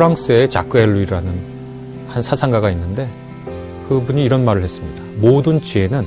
[0.00, 1.30] 프랑스의 자크 엘루이라는
[2.08, 3.06] 한 사상가가 있는데
[3.86, 5.02] 그분이 이런 말을 했습니다.
[5.16, 6.06] 모든 지혜는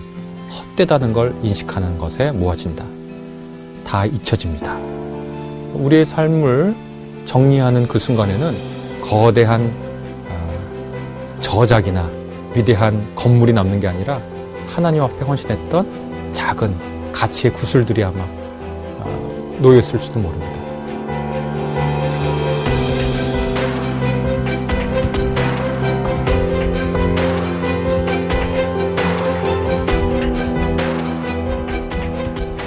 [0.50, 2.84] 헛되다는 걸 인식하는 것에 모아진다.
[3.86, 4.80] 다 잊혀집니다.
[5.74, 6.74] 우리의 삶을
[7.28, 8.56] 정리하는 그 순간에는
[9.04, 9.72] 거대한
[10.28, 12.10] 어, 저작이나
[12.56, 14.20] 위대한 건물이 남는 게 아니라
[14.70, 18.24] 하나님 앞에 헌신했던 작은 가치의 구슬들이 아마
[19.02, 20.63] 어, 놓였을지도 모릅니다.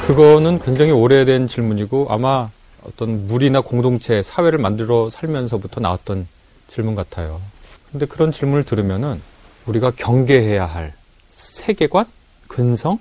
[0.07, 2.49] 그거는 굉장히 오래된 질문이고 아마
[2.85, 6.29] 어떤 무리나 공동체, 사회를 만들어 살면서부터 나왔던
[6.69, 7.41] 질문 같아요.
[7.91, 9.21] 근데 그런 질문을 들으면은
[9.67, 10.93] 우리가 경계해야 할
[11.29, 12.07] 세계관,
[12.47, 13.01] 근성이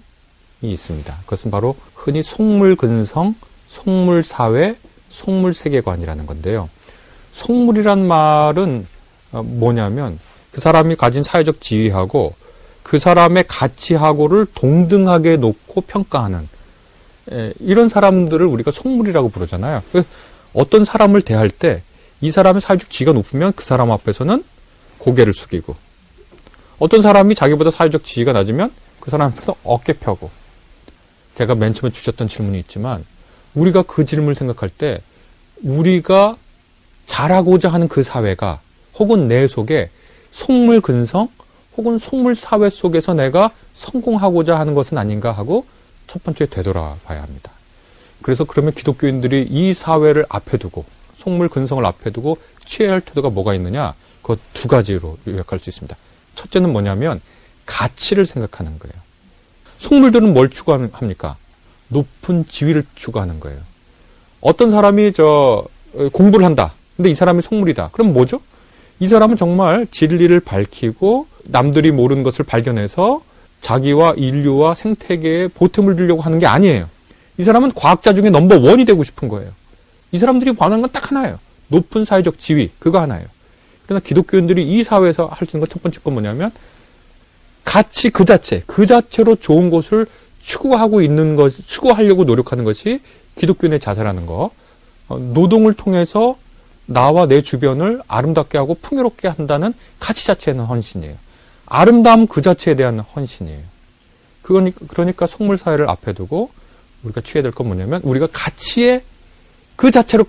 [0.64, 1.16] 있습니다.
[1.26, 3.36] 그것은 바로 흔히 속물 근성,
[3.68, 4.76] 속물 사회,
[5.12, 6.70] 속물 세계관이라는 건데요.
[7.34, 8.88] 속물이란 말은
[9.32, 10.18] 어, 뭐냐면
[10.52, 12.34] 그 사람이 가진 사회적 지위하고
[12.82, 16.56] 그 사람의 가치하고를 동등하게 놓고 평가하는 예,
[17.60, 19.84] 이런 사람들을 우리가 속물이라고 부르잖아요.
[19.92, 20.04] 그
[20.54, 21.82] 어떤 사람을 대할 때
[22.22, 24.44] 이 사람의 사회적 지위가 높으면 그 사람 앞에서는
[24.98, 25.76] 고개를 숙이고
[26.80, 30.30] 어떤 사람이 자기보다 사회적 지위가 낮으면 그 사람 앞에서 어깨 펴고
[31.36, 33.06] 제가 맨 처음에 주셨던 질문이 있지만
[33.54, 35.02] 우리가 그 질문을 생각할 때
[35.62, 36.38] 우리가
[37.06, 38.60] 잘하고자 하는 그 사회가
[38.98, 39.90] 혹은 내 속에
[40.32, 41.30] 속물 근성
[41.78, 45.66] 혹은 속물 사회 속에서 내가 성공하고자 하는 것은 아닌가 하고
[46.08, 47.52] 첫 번째 되돌아봐야 합니다.
[48.22, 50.86] 그래서 그러면 기독교인들이 이 사회를 앞에 두고
[51.18, 53.94] 속물 근성을 앞에 두고 취해야 할 태도가 뭐가 있느냐?
[54.22, 55.96] 그 두 가지로 요약할 수 있습니다.
[56.36, 57.22] 첫째는 뭐냐면
[57.66, 58.94] 가치를 생각하는 거예요.
[59.78, 61.38] 속물들은 뭘 추구합니까?
[61.90, 63.60] 높은 지위를 추구하는 거예요.
[64.42, 65.66] 어떤 사람이 저
[66.12, 66.74] 공부를 한다.
[66.96, 67.90] 근데 이 사람이 속물이다.
[67.92, 68.42] 그럼 뭐죠?
[69.00, 73.22] 이 사람은 정말 진리를 밝히고 남들이 모르는 것을 발견해서
[73.66, 76.88] 자기와 인류와 생태계에 보탬을 주려고 하는 게 아니에요.
[77.40, 79.52] 이 사람은 과학자 중에 넘버 원이 되고 싶은 거예요.
[80.12, 81.40] 이 사람들이 원하는 건 딱 하나예요.
[81.70, 83.26] 높은 사회적 지위, 그거 하나예요.
[83.88, 86.52] 그러나 기독교인들이 이 사회에서 할 수 있는 것첫 번째 건 뭐냐면
[87.64, 90.06] 가치 그 자체, 그 자체로 좋은 것을
[90.42, 93.02] 추구하고 있는 것, 추구하려고 노력하는 것이
[93.36, 94.52] 기독교인의 자세라는 거.
[95.08, 96.38] 어, 노동을 통해서
[96.86, 101.16] 나와 내 주변을 아름답게 하고 풍요롭게 한다는 가치 자체는 헌신이에요.
[101.66, 103.62] 아름다움 그 자체에 대한 헌신이에요.
[104.42, 106.52] 그러니까, 그러니까 속물 사회를 앞에 두고
[107.04, 109.04] 우리가 취해야 될 건 뭐냐면 우리가 가치에
[109.76, 110.26] 그 자체로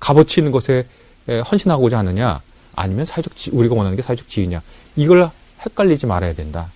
[0.00, 0.86] 값어치 있는 것에
[1.28, 2.40] 헌신하고자 하느냐
[2.74, 4.62] 아니면 사회적 지, 우리가 원하는 게 사회적 지위냐
[4.96, 5.30] 이걸
[5.60, 6.70] 헷갈리지 말아야 된다.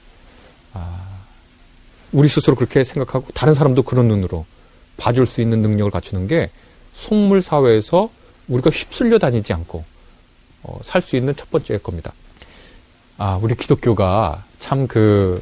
[0.75, 1.01] 아,
[2.12, 4.45] 우리 스스로 그렇게 생각하고 다른 사람도 그런 눈으로
[4.97, 6.51] 봐줄 수 있는 능력을 갖추는 게
[6.95, 8.11] 속물 사회에서
[8.49, 9.85] 우리가 휩쓸려 다니지 않고
[10.65, 12.12] 어, 살 수 있는 첫 번째 겁니다.
[13.25, 15.41] 아, 우리 기독교가 참 그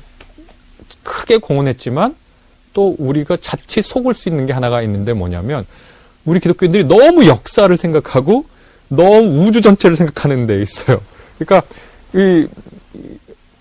[1.02, 2.14] 크게 공헌했지만
[2.74, 5.66] 또 우리가 자칫 속을 수 있는 게 하나가 있는데 뭐냐면
[6.26, 8.44] 우리 기독교인들이 너무 역사를 생각하고
[8.88, 11.00] 너무 우주 전체를 생각하는 데 있어요.
[11.38, 11.66] 그러니까
[12.14, 12.46] 이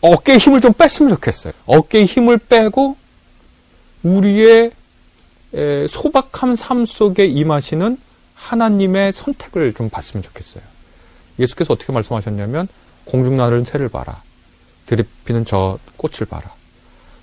[0.02, 1.54] 어깨에 힘을 좀 뺐으면 좋겠어요.
[1.66, 2.98] 어깨에 힘을 빼고
[4.04, 4.72] 우리의
[5.88, 7.98] 소박한 삶 속에 임하시는
[8.36, 10.64] 하나님의 선택을 좀 봤으면 좋겠어요.
[11.40, 12.68] 예수께서 어떻게 말씀하셨냐면
[13.10, 14.22] 공중나는 새를 봐라.
[14.86, 16.54] 드리피는 저 꽃을 봐라.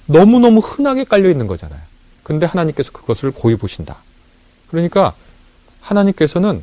[0.06, 1.80] 너무너무 흔하게 깔려 있는 거잖아요.
[2.22, 3.98] 근데 하나님께서 그것을 고이 보신다.
[4.68, 5.14] 그러니까
[5.80, 6.62] 하나님께서는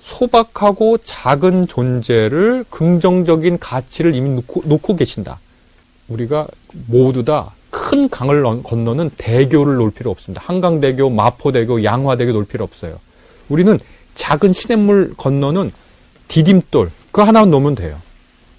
[0.00, 5.40] 소박하고 작은 존재를 긍정적인 가치를 이미 놓고, 놓고 계신다.
[6.08, 6.46] 우리가
[6.86, 10.42] 모두 다 큰 강을 건너는 대교를 놓을 필요 없습니다.
[10.44, 12.98] 한강대교, 마포대교, 양화대교 놓을 필요 없어요.
[13.48, 13.78] 우리는
[14.14, 15.72] 작은 시냇물 건너는
[16.28, 18.00] 디딤돌, 그거 하나 놓으면 돼요.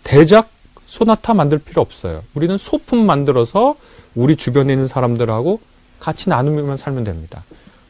[0.04, 0.50] 대작
[0.86, 2.24] 소나타 만들 필요 없어요.
[2.34, 3.76] 우리는 소품 만들어서
[4.16, 5.60] 우리 주변에 있는 사람들하고
[6.00, 7.44] 같이 나누면 살면 됩니다.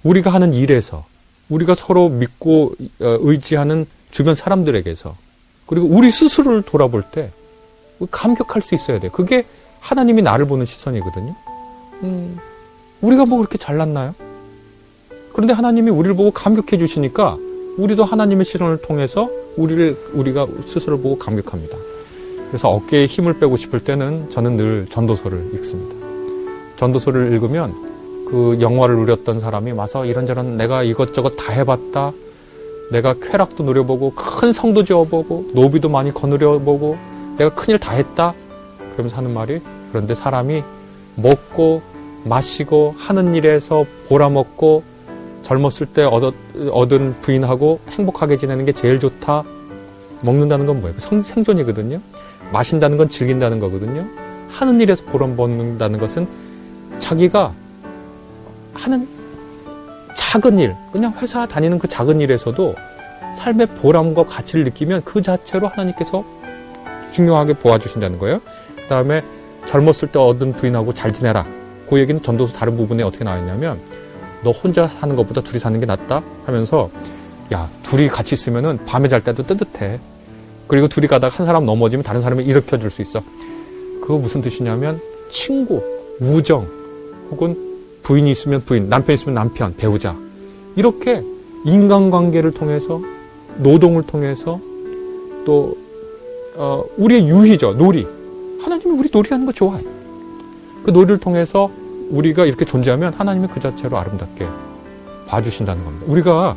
[0.04, 1.06] 우리가 하는 일에서
[1.50, 5.16] 우리가 서로 믿고 어, 의지하는 주변 사람들에게서
[5.66, 7.32] 그리고 우리 스스로를 돌아볼 때
[8.12, 9.10] 감격할 수 있어야 돼.
[9.10, 9.46] 그게
[9.80, 11.36] 하나님이 나를 보는 시선이거든요.
[12.04, 12.38] 음,
[13.02, 14.14] 우리가 뭐 그렇게 잘났나요?
[15.32, 17.38] 그런데 하나님이 우리를 보고 감격해 주시니까
[17.78, 21.78] 우리도 하나님의 시선을 통해서 우리를 우리가 스스로 보고 감격합니다.
[22.50, 25.96] 그래서 어깨에 힘을 빼고 싶을 때는 저는 늘 전도서를 읽습니다.
[26.78, 27.74] 전도서를 읽으면
[28.30, 32.12] 그 영화를 누렸던 사람이 와서 이런저런 내가 이것저것 다 해봤다.
[32.92, 36.98] 내가 쾌락도 누려보고 큰 성도 지어보고 노비도 많이 거느려보고
[37.38, 38.34] 내가 큰일 다 했다.
[38.94, 39.62] 그러면서 하는 말이
[39.92, 40.64] 그런데 사람이
[41.16, 41.82] 먹고
[42.26, 44.84] 마시고 하는 일에서 보라먹고
[45.44, 49.44] 젊었을 때 얻은 부인하고 행복하게 지내는 게 제일 좋다.
[50.22, 51.00] 먹는다는 건 뭐예요?
[51.00, 52.00] 성, 생존이거든요.
[52.52, 54.06] 마신다는 건 즐긴다는 거거든요.
[54.50, 56.28] 하는 일에서 보람 받는다는 것은
[57.00, 57.54] 자기가
[58.74, 59.08] 하는
[60.16, 62.76] 작은 일, 그냥 회사 다니는 그 작은 일에서도
[63.36, 66.24] 삶의 보람과 가치를 느끼면 그 자체로 하나님께서
[67.12, 68.42] 중요하게 보아주신다는 거예요.
[68.76, 69.24] 그 다음에
[69.66, 71.46] 젊었을 때 얻은 부인하고 잘 지내라.
[71.90, 73.80] 그 얘기는 전도서 다른 부분에 어떻게 나와 있냐면
[74.44, 76.90] 너 혼자 사는 것보다 둘이 사는 게 낫다 하면서
[77.54, 80.00] 야 둘이 같이 있으면은 밤에 잘 때도 뜨뜻해.
[80.70, 83.22] 그리고 둘이 가다가 한 사람 넘어지면 다른 사람을 일으켜 줄 수 있어.
[84.02, 85.82] 그거 무슨 뜻이냐면 친구,
[86.22, 86.68] 우정,
[87.32, 87.58] 혹은
[88.04, 90.16] 부인이 있으면 부인, 남편 이 있으면 남편, 배우자.
[90.76, 91.24] 이렇게
[91.66, 93.02] 인간관계를 통해서
[93.58, 94.60] 노동을 통해서
[95.46, 95.76] 또
[96.56, 98.08] 어, 우리의 유희죠 놀이.
[98.62, 99.84] 하나님이 우리 놀이하는 거 좋아해.
[100.84, 101.70] 그 놀이를 통해서
[102.10, 104.48] 우리가 이렇게 존재하면 하나님이 그 자체로 아름답게
[105.28, 106.06] 봐주신다는 겁니다.
[106.10, 106.56] 우리가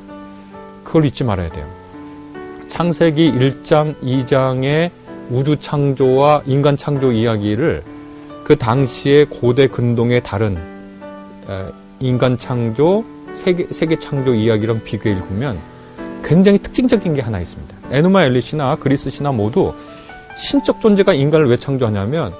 [0.85, 1.81] 그걸 잊지 말아야 돼요.
[2.72, 4.90] 창세기 1장, 2장의
[5.28, 7.82] 우주 창조와 인간 창조 이야기를
[8.44, 10.56] 그 당시의 고대 근동의 다른
[12.00, 13.04] 인간 창조,
[13.34, 15.58] 세계, 세계 창조 이야기랑 비교해 읽으면
[16.24, 17.76] 굉장히 특징적인 게 하나 있습니다.
[17.90, 19.74] 에누마 엘리시나 그리스 신화 모두
[20.38, 22.32] 신적 존재가 인간을 왜 창조하냐면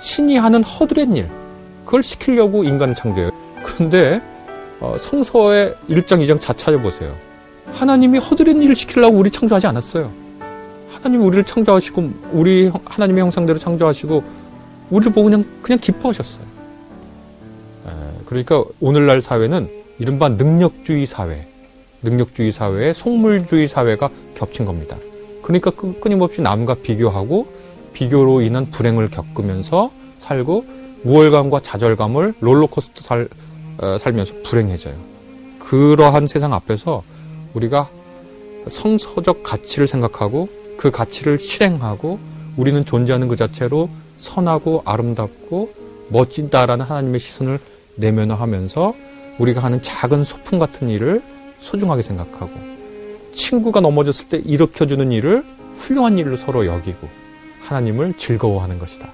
[0.00, 1.28] 신이 하는 허드렛 일,
[1.84, 3.30] 그걸 시키려고 인간을 창조해요.
[3.62, 4.20] 그런데
[4.80, 7.25] 어, 성서의 1장, 2장 자 찾아보세요.
[7.76, 10.10] 하나님이 허드렛 일을 시키려고 우리 창조하지 않았어요.
[10.90, 14.24] 하나님이 우리를 창조하시고 우리 하나님의 형상대로 창조하시고
[14.90, 16.44] 우리를 보고 그냥 그냥 기뻐하셨어요.
[17.86, 17.90] 에,
[18.24, 19.68] 그러니까 오늘날 사회는
[19.98, 21.46] 이른바 능력주의 사회,
[22.02, 24.96] 능력주의 사회에 속물주의 사회가 겹친 겁니다.
[25.42, 27.46] 그러니까 끊임없이 남과 비교하고
[27.92, 30.64] 비교로 인한 불행을 겪으면서 살고
[31.04, 33.28] 우월감과 좌절감을 롤러코스터 살,
[33.78, 34.94] 어, 살면서 불행해져요.
[35.58, 37.02] 그러한 세상 앞에서
[37.56, 37.88] 우리가
[38.68, 42.18] 성서적 가치를 생각하고 그 가치를 실행하고
[42.56, 43.88] 우리는 존재하는 그 자체로
[44.18, 45.72] 선하고 아름답고
[46.08, 47.58] 멋진다라는 하나님의 시선을
[47.96, 48.94] 내면화하면서
[49.38, 51.22] 우리가 하는 작은 소품 같은 일을
[51.60, 52.52] 소중하게 생각하고
[53.34, 55.44] 친구가 넘어졌을 때 일으켜주는 일을
[55.76, 57.08] 훌륭한 일로 서로 여기고
[57.60, 59.12] 하나님을 즐거워하는 것이다.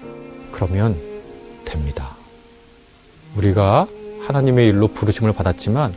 [0.53, 0.97] 그러면
[1.65, 2.17] 됩니다.
[3.37, 3.87] 우리가
[4.27, 5.95] 하나님의 일로 부르심을 받았지만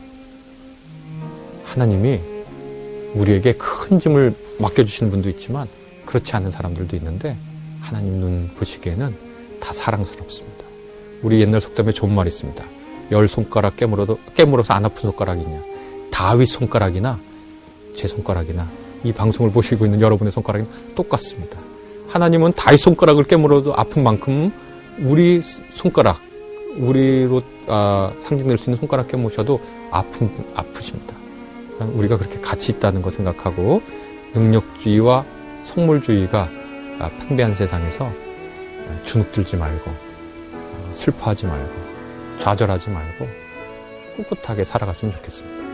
[1.66, 2.35] 하나님이
[3.16, 5.68] 우리에게 큰 짐을 맡겨주시는 분도 있지만
[6.06, 7.38] 그렇지 않은 사람들도 있는데
[7.82, 9.16] 하나님 눈 보시기에는
[9.60, 10.66] 다 사랑스럽습니다.
[11.22, 12.64] 우리 옛날 속담에 좋은 말이 있습니다.
[13.12, 15.62] 열 손가락 깨물어도 깨물어서 안 아픈 손가락이 있냐?
[16.12, 17.20] 다윗 손가락이나
[17.96, 18.70] 제 손가락이나
[19.04, 20.66] 이 방송을 보시고 있는 여러분의 손가락이
[20.96, 21.60] 똑같습니다.
[22.08, 24.52] 하나님은 다윗 손가락을 깨물어도 아픈 만큼
[25.00, 25.42] 우리
[25.74, 26.20] 손가락,
[26.78, 29.60] 우리로 아, 상징될 수 있는 손가락 깨무셔도
[29.92, 31.25] 아픈 아프십니다.
[31.80, 33.82] 우리가 그렇게 가치 있다는 거 생각하고
[34.34, 35.26] 능력주의와
[35.66, 36.50] 속물주의가
[37.00, 38.10] 아, 팽배한 세상에서
[39.04, 41.74] 주눅들지 말고 어, 슬퍼하지 말고
[42.40, 43.28] 좌절하지 말고
[44.18, 45.65] 꿋꿋하게 살아갔으면 좋겠습니다.